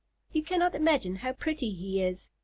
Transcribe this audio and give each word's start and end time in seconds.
You 0.31 0.41
cannot 0.41 0.73
imagine 0.73 1.17
how 1.17 1.33
pretty 1.33 1.73
he 1.75 2.01
is. 2.01 2.31